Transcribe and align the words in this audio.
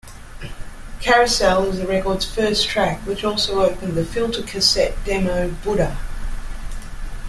"Carousel" 0.99 1.65
is 1.65 1.77
the 1.77 1.85
record's 1.85 2.25
first 2.25 2.67
track, 2.67 3.01
which 3.01 3.23
also 3.23 3.61
opened 3.61 3.93
the 3.93 4.03
Filter 4.03 4.41
cassette 4.41 4.95
demo 5.05 5.49
"Buddha". 5.63 5.95